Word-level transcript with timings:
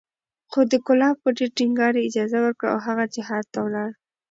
خو 0.49 0.59
د 0.71 0.73
کلاب 0.87 1.15
په 1.23 1.29
ډېر 1.37 1.49
ټينګار 1.57 1.93
یې 1.97 2.05
اجازه 2.09 2.39
ورکړه 2.45 2.69
او 2.73 2.79
هغه 2.87 3.03
جهاد 3.15 3.45
ته 3.53 3.59
ولاړ 3.65 3.89